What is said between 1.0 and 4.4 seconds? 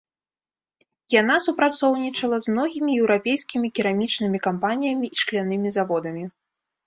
Яна супрацоўнічала з многімі еўрапейскімі керамічнымі